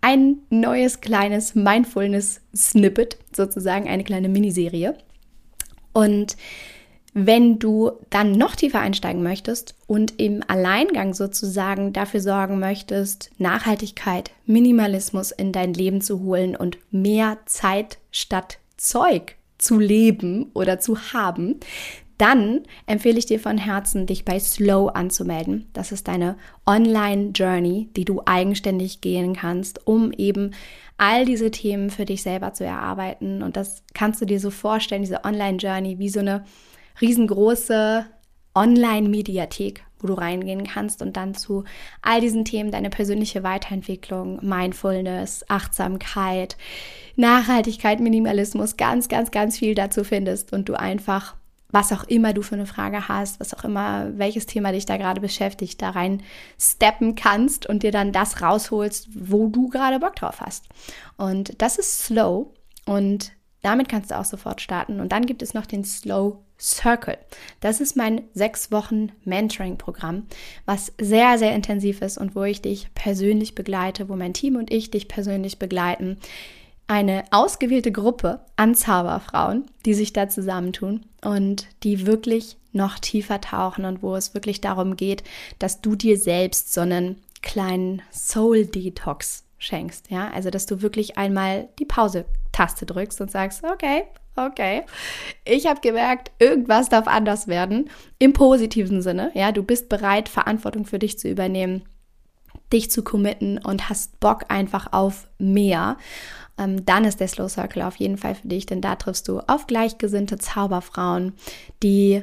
ein 0.00 0.38
neues 0.50 1.00
kleines 1.00 1.54
Mindfulness-Snippet, 1.54 3.16
sozusagen 3.32 3.88
eine 3.88 4.02
kleine 4.02 4.28
Miniserie. 4.28 4.98
Und 5.92 6.36
wenn 7.18 7.58
du 7.58 7.92
dann 8.10 8.32
noch 8.32 8.56
tiefer 8.56 8.80
einsteigen 8.80 9.22
möchtest 9.22 9.74
und 9.86 10.20
im 10.20 10.42
Alleingang 10.48 11.14
sozusagen 11.14 11.94
dafür 11.94 12.20
sorgen 12.20 12.58
möchtest, 12.58 13.30
Nachhaltigkeit, 13.38 14.32
Minimalismus 14.44 15.30
in 15.30 15.50
dein 15.50 15.72
Leben 15.72 16.02
zu 16.02 16.20
holen 16.20 16.54
und 16.54 16.76
mehr 16.90 17.38
Zeit 17.46 17.96
statt 18.10 18.58
Zeug 18.76 19.36
zu 19.56 19.78
leben 19.78 20.50
oder 20.52 20.78
zu 20.78 21.14
haben, 21.14 21.58
dann 22.18 22.64
empfehle 22.84 23.18
ich 23.18 23.24
dir 23.24 23.40
von 23.40 23.56
Herzen, 23.56 24.04
dich 24.04 24.26
bei 24.26 24.38
Slow 24.38 24.90
anzumelden. 24.90 25.70
Das 25.72 25.92
ist 25.92 26.08
deine 26.08 26.36
Online-Journey, 26.66 27.88
die 27.96 28.04
du 28.04 28.20
eigenständig 28.26 29.00
gehen 29.00 29.34
kannst, 29.34 29.86
um 29.86 30.12
eben 30.12 30.50
all 30.98 31.24
diese 31.24 31.50
Themen 31.50 31.88
für 31.88 32.04
dich 32.04 32.22
selber 32.22 32.52
zu 32.52 32.64
erarbeiten. 32.64 33.42
Und 33.42 33.56
das 33.56 33.84
kannst 33.94 34.20
du 34.20 34.26
dir 34.26 34.38
so 34.38 34.50
vorstellen, 34.50 35.00
diese 35.00 35.24
Online-Journey, 35.24 35.98
wie 35.98 36.10
so 36.10 36.20
eine 36.20 36.44
riesengroße 37.00 38.06
Online-Mediathek, 38.54 39.84
wo 39.98 40.06
du 40.06 40.14
reingehen 40.14 40.64
kannst 40.64 41.02
und 41.02 41.16
dann 41.16 41.34
zu 41.34 41.64
all 42.02 42.20
diesen 42.20 42.44
Themen 42.44 42.70
deine 42.70 42.90
persönliche 42.90 43.42
Weiterentwicklung, 43.42 44.38
Mindfulness, 44.42 45.44
Achtsamkeit, 45.48 46.56
Nachhaltigkeit, 47.16 48.00
Minimalismus, 48.00 48.76
ganz, 48.76 49.08
ganz, 49.08 49.30
ganz 49.30 49.58
viel 49.58 49.74
dazu 49.74 50.04
findest 50.04 50.52
und 50.52 50.68
du 50.68 50.74
einfach 50.74 51.36
was 51.70 51.92
auch 51.92 52.04
immer 52.04 52.32
du 52.32 52.42
für 52.42 52.54
eine 52.54 52.66
Frage 52.66 53.08
hast, 53.08 53.40
was 53.40 53.52
auch 53.52 53.64
immer, 53.64 54.16
welches 54.16 54.46
Thema 54.46 54.72
dich 54.72 54.86
da 54.86 54.96
gerade 54.96 55.20
beschäftigt, 55.20 55.82
da 55.82 55.90
rein 55.90 56.22
steppen 56.58 57.16
kannst 57.16 57.66
und 57.66 57.82
dir 57.82 57.90
dann 57.90 58.12
das 58.12 58.40
rausholst, 58.40 59.08
wo 59.12 59.48
du 59.48 59.68
gerade 59.68 59.98
Bock 59.98 60.16
drauf 60.16 60.40
hast. 60.40 60.66
Und 61.16 61.60
das 61.60 61.76
ist 61.76 62.04
Slow 62.04 62.52
und 62.86 63.32
damit 63.62 63.88
kannst 63.88 64.10
du 64.10 64.18
auch 64.18 64.24
sofort 64.24 64.60
starten. 64.60 65.00
Und 65.00 65.10
dann 65.10 65.26
gibt 65.26 65.42
es 65.42 65.54
noch 65.54 65.66
den 65.66 65.84
Slow 65.84 66.38
Circle. 66.58 67.18
Das 67.60 67.80
ist 67.80 67.96
mein 67.96 68.22
sechs 68.34 68.72
Wochen 68.72 69.12
Mentoring-Programm, 69.24 70.26
was 70.64 70.92
sehr, 71.00 71.38
sehr 71.38 71.54
intensiv 71.54 72.02
ist 72.02 72.18
und 72.18 72.34
wo 72.34 72.44
ich 72.44 72.62
dich 72.62 72.92
persönlich 72.94 73.54
begleite, 73.54 74.08
wo 74.08 74.16
mein 74.16 74.34
Team 74.34 74.56
und 74.56 74.72
ich 74.72 74.90
dich 74.90 75.08
persönlich 75.08 75.58
begleiten 75.58 76.18
eine 76.88 77.24
ausgewählte 77.30 77.90
Gruppe 77.90 78.40
an 78.56 78.74
Zauberfrauen, 78.74 79.66
die 79.84 79.94
sich 79.94 80.12
da 80.12 80.28
zusammentun 80.28 81.04
und 81.22 81.66
die 81.82 82.06
wirklich 82.06 82.56
noch 82.72 82.98
tiefer 82.98 83.40
tauchen 83.40 83.84
und 83.84 84.02
wo 84.02 84.14
es 84.14 84.34
wirklich 84.34 84.60
darum 84.60 84.96
geht, 84.96 85.24
dass 85.58 85.80
du 85.80 85.96
dir 85.96 86.16
selbst 86.18 86.72
so 86.72 86.82
einen 86.82 87.20
kleinen 87.42 88.02
Soul 88.12 88.66
Detox 88.66 89.44
schenkst, 89.58 90.10
ja? 90.10 90.30
Also, 90.32 90.50
dass 90.50 90.66
du 90.66 90.82
wirklich 90.82 91.16
einmal 91.16 91.68
die 91.78 91.86
Pause-Taste 91.86 92.86
drückst 92.86 93.20
und 93.20 93.30
sagst, 93.30 93.64
okay, 93.64 94.04
okay, 94.36 94.82
ich 95.44 95.66
habe 95.66 95.80
gemerkt, 95.80 96.30
irgendwas 96.38 96.88
darf 96.88 97.06
anders 97.06 97.48
werden, 97.48 97.90
im 98.18 98.32
positiven 98.32 99.02
Sinne, 99.02 99.30
ja? 99.34 99.52
Du 99.52 99.62
bist 99.62 99.88
bereit, 99.88 100.28
Verantwortung 100.28 100.86
für 100.86 100.98
dich 100.98 101.18
zu 101.18 101.28
übernehmen, 101.28 101.82
dich 102.72 102.90
zu 102.90 103.02
committen 103.02 103.58
und 103.58 103.88
hast 103.88 104.20
Bock 104.20 104.44
einfach 104.48 104.92
auf 104.92 105.28
mehr 105.38 105.96
ähm, 106.58 106.84
dann 106.86 107.04
ist 107.04 107.20
der 107.20 107.28
Slow 107.28 107.48
Circle 107.48 107.82
auf 107.82 107.96
jeden 107.96 108.16
Fall 108.16 108.34
für 108.34 108.48
dich, 108.48 108.66
denn 108.66 108.80
da 108.80 108.96
triffst 108.96 109.28
du 109.28 109.40
auf 109.40 109.66
gleichgesinnte 109.66 110.38
Zauberfrauen, 110.38 111.34
die 111.82 112.22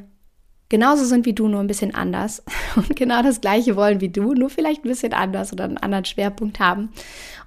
genauso 0.69 1.05
sind 1.05 1.25
wie 1.25 1.33
du, 1.33 1.47
nur 1.47 1.59
ein 1.59 1.67
bisschen 1.67 1.93
anders 1.93 2.43
und 2.75 2.95
genau 2.95 3.21
das 3.21 3.41
gleiche 3.41 3.75
wollen 3.75 4.01
wie 4.01 4.09
du, 4.09 4.33
nur 4.33 4.49
vielleicht 4.49 4.85
ein 4.85 4.89
bisschen 4.89 5.13
anders 5.13 5.53
oder 5.53 5.65
einen 5.65 5.77
anderen 5.77 6.05
Schwerpunkt 6.05 6.59
haben 6.59 6.89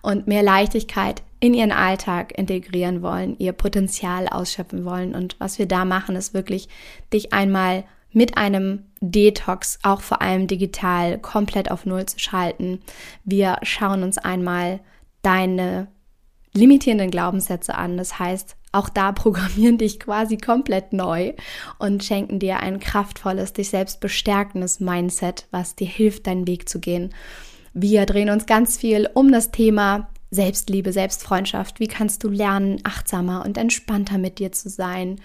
und 0.02 0.26
mehr 0.26 0.42
Leichtigkeit 0.42 1.22
in 1.40 1.54
ihren 1.54 1.72
Alltag 1.72 2.36
integrieren 2.36 3.02
wollen, 3.02 3.36
ihr 3.38 3.52
Potenzial 3.52 4.28
ausschöpfen 4.28 4.84
wollen. 4.84 5.14
Und 5.14 5.36
was 5.38 5.58
wir 5.58 5.66
da 5.66 5.84
machen, 5.84 6.16
ist 6.16 6.34
wirklich 6.34 6.68
dich 7.12 7.32
einmal 7.32 7.84
mit 8.12 8.38
einem 8.38 8.84
Detox, 9.00 9.78
auch 9.82 10.00
vor 10.00 10.22
allem 10.22 10.46
digital, 10.46 11.18
komplett 11.18 11.70
auf 11.70 11.84
Null 11.84 12.06
zu 12.06 12.18
schalten. 12.18 12.80
Wir 13.24 13.58
schauen 13.62 14.02
uns 14.02 14.16
einmal 14.16 14.80
deine 15.22 15.88
limitierenden 16.54 17.10
Glaubenssätze 17.10 17.74
an. 17.74 17.98
Das 17.98 18.18
heißt, 18.18 18.56
auch 18.72 18.88
da 18.88 19.12
programmieren 19.12 19.78
dich 19.78 20.00
quasi 20.00 20.38
komplett 20.38 20.92
neu 20.92 21.34
und 21.78 22.04
schenken 22.04 22.38
dir 22.38 22.60
ein 22.60 22.80
kraftvolles, 22.80 23.52
dich 23.52 23.68
selbst 23.68 24.00
bestärkendes 24.00 24.80
Mindset, 24.80 25.46
was 25.50 25.76
dir 25.76 25.86
hilft, 25.86 26.26
deinen 26.26 26.46
Weg 26.46 26.68
zu 26.68 26.80
gehen. 26.80 27.14
Wir 27.74 28.06
drehen 28.06 28.30
uns 28.30 28.46
ganz 28.46 28.78
viel 28.78 29.10
um 29.12 29.30
das 29.30 29.50
Thema 29.50 30.08
Selbstliebe, 30.30 30.92
Selbstfreundschaft? 30.92 31.80
Wie 31.80 31.88
kannst 31.88 32.24
du 32.24 32.28
lernen, 32.28 32.80
achtsamer 32.84 33.44
und 33.44 33.58
entspannter 33.58 34.18
mit 34.18 34.38
dir 34.38 34.52
zu 34.52 34.68
sein 34.68 35.20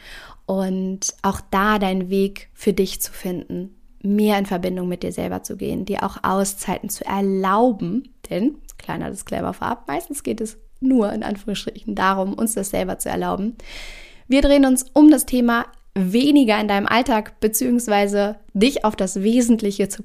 und 0.46 1.14
auch 1.22 1.42
da 1.50 1.80
deinen 1.80 2.10
Weg 2.10 2.50
für 2.54 2.74
dich 2.74 3.02
zu 3.02 3.12
finden, 3.12 3.76
mehr 4.04 4.38
in 4.38 4.46
Verbindung 4.46 4.88
mit 4.88 5.04
dir 5.04 5.12
selber 5.12 5.44
zu 5.44 5.58
gehen, 5.58 5.86
dir 5.86 6.04
auch 6.04 6.18
Auszeiten 6.24 6.90
zu 6.90 7.06
erlauben, 7.06 8.14
denn 8.30 8.56
kleiner 8.78 9.12
Disclaimer 9.12 9.54
vorab, 9.54 9.88
meistens 9.88 10.24
geht 10.24 10.42
es 10.42 10.58
nur 10.80 11.14
in 11.14 11.24
Anführungsstrichen 11.24 11.96
darum, 11.96 12.34
uns 12.34 12.56
das 12.56 12.72
selber 12.72 12.98
zu 12.98 13.10
erlauben. 13.10 13.56
Wir 14.28 14.42
drehen 14.42 14.66
uns 14.66 14.86
um 14.94 15.12
das 15.12 15.26
Thema 15.26 15.66
weniger 15.94 16.60
in 16.60 16.68
deinem 16.68 16.88
Alltag 16.88 17.40
beziehungsweise 17.40 18.38
dich 18.54 18.86
auf 18.86 18.96
das 18.96 19.22
Wesentliche 19.22 19.90
zu 19.90 20.04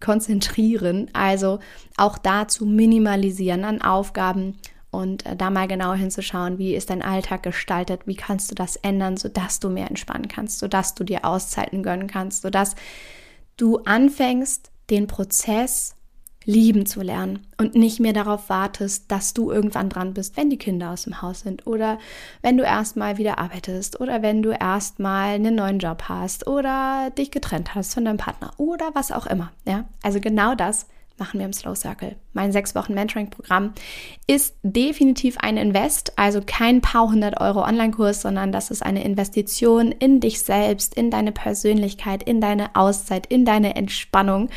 konzentrieren, 0.00 1.08
also 1.14 1.58
auch 1.96 2.18
da 2.18 2.48
zu 2.48 2.66
minimalisieren 2.66 3.64
an 3.64 3.80
Aufgaben 3.80 4.58
und 4.90 5.24
äh, 5.24 5.34
da 5.34 5.50
mal 5.50 5.68
genau 5.68 5.94
hinzuschauen, 5.94 6.58
wie 6.58 6.74
ist 6.74 6.90
dein 6.90 7.02
Alltag 7.02 7.42
gestaltet, 7.42 8.02
wie 8.06 8.14
kannst 8.14 8.50
du 8.50 8.54
das 8.54 8.76
ändern, 8.76 9.16
sodass 9.16 9.58
du 9.58 9.70
mehr 9.70 9.88
entspannen 9.88 10.28
kannst, 10.28 10.58
sodass 10.58 10.94
du 10.94 11.02
dir 11.02 11.24
Auszeiten 11.24 11.82
gönnen 11.82 12.08
kannst, 12.08 12.42
sodass 12.42 12.76
du 13.56 13.78
anfängst, 13.78 14.70
den 14.90 15.06
Prozess 15.06 15.94
lieben 16.44 16.86
zu 16.86 17.02
lernen 17.02 17.46
und 17.58 17.74
nicht 17.74 18.00
mehr 18.00 18.12
darauf 18.12 18.48
wartest, 18.48 19.10
dass 19.10 19.34
du 19.34 19.50
irgendwann 19.50 19.88
dran 19.88 20.14
bist, 20.14 20.36
wenn 20.36 20.50
die 20.50 20.58
Kinder 20.58 20.90
aus 20.90 21.04
dem 21.04 21.22
Haus 21.22 21.40
sind 21.40 21.66
oder 21.66 21.98
wenn 22.42 22.56
du 22.56 22.64
erstmal 22.64 23.18
wieder 23.18 23.38
arbeitest 23.38 24.00
oder 24.00 24.22
wenn 24.22 24.42
du 24.42 24.50
erstmal 24.50 25.34
einen 25.34 25.54
neuen 25.54 25.78
Job 25.78 26.04
hast 26.08 26.46
oder 26.46 27.10
dich 27.16 27.30
getrennt 27.30 27.74
hast 27.74 27.94
von 27.94 28.04
deinem 28.04 28.18
Partner 28.18 28.52
oder 28.56 28.90
was 28.94 29.12
auch 29.12 29.26
immer. 29.26 29.52
Ja, 29.66 29.84
also 30.02 30.20
genau 30.20 30.54
das 30.54 30.86
machen 31.18 31.38
wir 31.38 31.46
im 31.46 31.52
Slow 31.52 31.74
Circle. 31.74 32.16
Mein 32.32 32.52
sechs 32.52 32.74
Wochen 32.74 32.94
Mentoring-Programm 32.94 33.74
ist 34.26 34.56
definitiv 34.62 35.38
ein 35.38 35.56
Invest, 35.56 36.18
also 36.18 36.40
kein 36.44 36.80
paar 36.80 37.08
hundert 37.08 37.40
Euro 37.40 37.62
Online-Kurs, 37.62 38.22
sondern 38.22 38.52
das 38.52 38.70
ist 38.70 38.82
eine 38.82 39.04
Investition 39.04 39.92
in 39.92 40.20
dich 40.20 40.42
selbst, 40.42 40.94
in 40.94 41.10
deine 41.10 41.32
Persönlichkeit, 41.32 42.22
in 42.22 42.40
deine 42.40 42.74
Auszeit, 42.74 43.26
in 43.26 43.44
deine 43.44 43.76
Entspannung, 43.76 44.48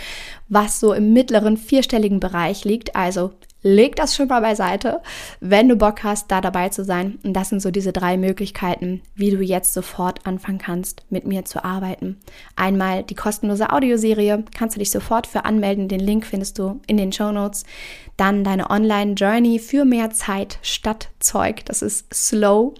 was 0.48 0.80
so 0.80 0.94
im 0.94 1.14
mittleren 1.14 1.58
vierstelligen 1.58 2.20
Bereich 2.20 2.66
liegt. 2.66 2.96
Also 2.96 3.34
leg 3.66 3.96
das 3.96 4.16
schon 4.16 4.28
mal 4.28 4.42
beiseite, 4.42 5.02
wenn 5.40 5.68
du 5.68 5.76
Bock 5.76 6.04
hast, 6.04 6.30
da 6.30 6.40
dabei 6.40 6.70
zu 6.70 6.84
sein. 6.84 7.18
Und 7.24 7.34
das 7.34 7.50
sind 7.50 7.64
so 7.64 7.72
diese 7.72 7.92
drei 7.92 8.16
Möglichkeiten, 8.16 9.02
wie 9.16 9.32
du 9.32 9.42
jetzt 9.42 9.74
sofort 9.74 10.26
anfangen 10.28 10.60
kannst, 10.60 11.04
mit 11.10 11.26
mir 11.26 11.46
zu 11.46 11.66
arbeiten. 11.66 12.18
Einmal 12.56 13.02
die 13.02 13.16
kostenlose 13.16 13.72
Audioserie, 13.72 14.44
kannst 14.56 14.76
du 14.76 14.80
dich 14.80 14.92
sofort 14.92 15.26
für 15.26 15.46
anmelden. 15.46 15.88
Den 15.88 16.00
Link 16.00 16.28
findest 16.28 16.60
du 16.60 16.80
in 16.86 16.98
den 16.98 17.12
Show 17.12 17.32
Notes. 17.32 17.66
Dann 18.18 18.44
deine 18.44 18.70
Online-Journey 18.70 19.58
für 19.58 19.84
mehr 19.84 20.12
Zeit 20.12 20.60
statt 20.62 21.10
Zeug. 21.20 21.66
Das 21.66 21.82
ist 21.82 22.14
Slow. 22.14 22.76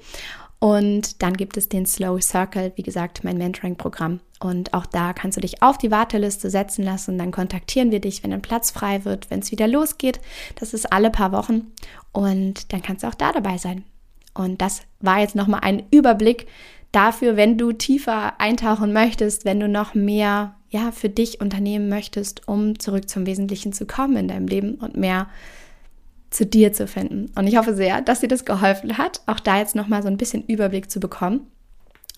Und 0.60 1.22
dann 1.22 1.36
gibt 1.36 1.58
es 1.58 1.70
den 1.70 1.86
Slow 1.86 2.20
Circle, 2.22 2.72
wie 2.76 2.84
gesagt, 2.84 3.24
mein 3.24 3.38
Mentoring-Programm. 3.38 4.20
Und 4.40 4.74
auch 4.74 4.86
da 4.86 5.14
kannst 5.14 5.38
du 5.38 5.42
dich 5.42 5.62
auf 5.62 5.78
die 5.78 5.92
Warteliste 5.92 6.50
setzen 6.50 6.84
lassen. 6.84 7.18
Dann 7.18 7.32
kontaktieren 7.32 7.92
wir 7.92 8.00
dich, 8.00 8.24
wenn 8.24 8.34
ein 8.34 8.42
Platz 8.42 8.72
frei 8.72 9.06
wird, 9.06 9.30
wenn 9.30 9.40
es 9.40 9.52
wieder 9.52 9.68
losgeht. 9.68 10.20
Das 10.56 10.74
ist 10.74 10.92
alle 10.92 11.12
paar 11.12 11.32
Wochen. 11.32 11.72
Und 12.12 12.72
dann 12.74 12.82
kannst 12.82 13.04
du 13.04 13.08
auch 13.08 13.16
da 13.16 13.32
dabei 13.32 13.58
sein. 13.58 13.84
Und 14.34 14.62
das 14.62 14.82
war 15.00 15.20
jetzt 15.20 15.36
nochmal 15.36 15.62
ein 15.64 15.84
Überblick 15.92 16.48
dafür, 16.92 17.36
wenn 17.36 17.58
du 17.58 17.72
tiefer 17.72 18.40
eintauchen 18.40 18.94
möchtest, 18.94 19.46
wenn 19.46 19.60
du 19.60 19.68
noch 19.68 19.94
mehr 19.94 20.56
ja, 20.70 20.92
für 20.92 21.10
dich 21.10 21.42
unternehmen 21.42 21.90
möchtest, 21.90 22.48
um 22.48 22.80
zurück 22.80 23.10
zum 23.10 23.26
Wesentlichen 23.26 23.72
zu 23.72 23.86
kommen 23.86 24.18
in 24.18 24.28
deinem 24.28 24.48
Leben 24.48 24.76
und 24.76 24.98
mehr 24.98 25.28
zu 26.36 26.46
dir 26.46 26.72
zu 26.74 26.86
finden. 26.88 27.32
Und 27.36 27.48
ich 27.48 27.58
hoffe 27.58 27.74
sehr, 27.74 28.02
dass 28.02 28.20
dir 28.20 28.28
das 28.28 28.46
geholfen 28.46 28.98
hat, 28.98 29.22
auch 29.26 29.40
da 29.40 29.58
jetzt 29.58 29.74
nochmal 29.76 30.04
so 30.04 30.10
ein 30.10 30.18
bisschen 30.18 30.44
Überblick 30.44 30.92
zu 30.92 31.00
bekommen. 31.00 31.48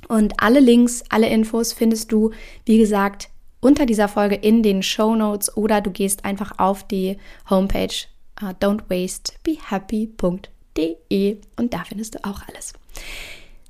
Und 0.07 0.41
alle 0.41 0.59
Links, 0.59 1.03
alle 1.09 1.29
Infos 1.29 1.73
findest 1.73 2.11
du, 2.11 2.31
wie 2.65 2.79
gesagt, 2.79 3.29
unter 3.59 3.85
dieser 3.85 4.07
Folge 4.07 4.35
in 4.35 4.63
den 4.63 4.81
Show 4.83 5.15
Notes 5.15 5.55
oder 5.55 5.81
du 5.81 5.91
gehst 5.91 6.25
einfach 6.25 6.57
auf 6.57 6.87
die 6.87 7.17
Homepage 7.49 7.93
uh, 8.41 8.53
don'twastebehappy.de 8.59 11.37
und 11.57 11.73
da 11.73 11.83
findest 11.83 12.15
du 12.15 12.23
auch 12.23 12.41
alles. 12.47 12.73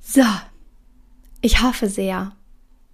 So, 0.02 0.22
ich 1.40 1.62
hoffe 1.62 1.88
sehr, 1.88 2.32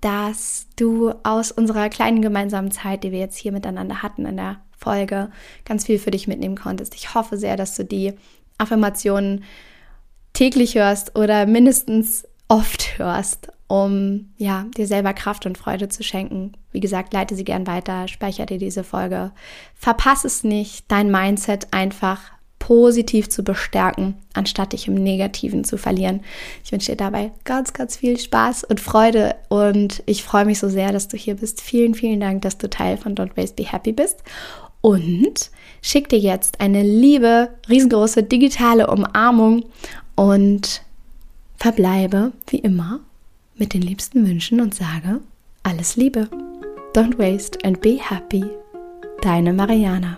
dass 0.05 0.67
du 0.77 1.15
aus 1.23 1.51
unserer 1.51 1.89
kleinen 1.89 2.21
gemeinsamen 2.21 2.71
Zeit, 2.71 3.05
die 3.05 3.11
wir 3.11 3.21
jetzt 3.21 3.39
hier 3.39 3.53
miteinander 3.53 4.03
hatten 4.03 4.27
in 4.27 4.37
der 4.37 4.61
Folge 4.77 5.31
ganz 5.65 5.87
viel 5.87 5.99
für 5.99 6.11
dich 6.11 6.29
mitnehmen 6.29 6.57
konntest. 6.57 6.95
Ich 6.95 7.15
hoffe 7.15 7.39
sehr, 7.39 7.57
dass 7.57 7.75
du 7.75 7.87
die 7.87 8.13
Affirmationen 8.59 9.45
täglich 10.35 10.75
hörst 10.75 11.17
oder 11.17 11.47
mindestens 11.47 12.29
oft 12.49 12.99
hörst, 12.99 13.49
um 13.67 14.35
ja, 14.37 14.67
dir 14.77 14.87
selber 14.87 15.15
Kraft 15.15 15.47
und 15.47 15.57
Freude 15.57 15.89
zu 15.89 16.03
schenken. 16.03 16.53
Wie 16.71 16.81
gesagt, 16.81 17.15
leite 17.15 17.35
sie 17.35 17.45
gern 17.45 17.67
weiter, 17.67 18.07
speicher 18.07 18.45
dir 18.45 18.59
diese 18.59 18.85
Folge. 18.85 19.33
Verpass 19.75 20.27
es 20.27 20.45
nicht, 20.45 20.85
dein 20.89 21.11
Mindset 21.11 21.73
einfach 21.73 22.34
positiv 22.65 23.29
zu 23.29 23.45
bestärken, 23.45 24.15
anstatt 24.33 24.73
dich 24.73 24.89
im 24.89 24.95
Negativen 24.95 25.65
zu 25.65 25.77
verlieren. 25.77 26.21
Ich 26.65 26.73
wünsche 26.73 26.93
dir 26.93 26.97
dabei 26.97 27.31
ganz, 27.45 27.75
ganz 27.75 27.97
viel 27.97 28.19
Spaß 28.19 28.65
und 28.65 28.81
Freude 28.81 29.35
und 29.51 30.03
ich 30.07 30.25
freue 30.25 30.47
mich 30.47 30.61
so 30.61 30.71
sehr, 30.71 30.91
dass 30.91 31.07
du 31.09 31.19
hier 31.19 31.35
bist. 31.35 31.61
Vielen, 31.61 31.95
vielen 31.95 32.21
Dank, 32.21 32.41
dass 32.41 32.57
du 32.57 32.71
Teil 32.71 32.97
von 32.97 33.15
Don't 33.15 33.37
Waste 33.37 33.55
Be 33.55 33.71
Happy 33.71 33.93
bist 33.93 34.23
und 34.81 35.51
schick 35.83 36.09
dir 36.09 36.19
jetzt 36.19 36.63
eine 36.63 36.83
liebe, 36.83 37.51
riesengroße 37.69 38.23
digitale 38.23 38.87
Umarmung 38.87 39.67
und 40.15 40.81
verbleibe 41.57 42.33
wie 42.49 42.61
immer 42.61 43.01
mit 43.57 43.75
den 43.75 43.83
liebsten 43.83 44.27
Wünschen 44.27 44.63
und 44.63 44.75
sage 44.75 45.21
alles 45.65 45.97
Liebe. 45.97 46.31
Don't 46.95 47.19
waste 47.19 47.59
and 47.63 47.79
be 47.83 47.99
happy. 48.01 48.43
Deine 49.21 49.53
Mariana. 49.53 50.17